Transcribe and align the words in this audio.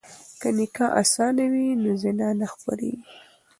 که 0.39 0.47
نکاح 0.57 0.91
اسانه 1.01 1.45
وي 1.53 1.67
نو 1.81 1.91
زنا 2.03 2.29
نه 2.39 2.47
خپریږي. 2.53 2.99